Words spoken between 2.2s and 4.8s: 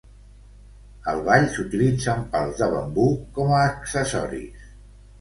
pals de bambú com a accessoris.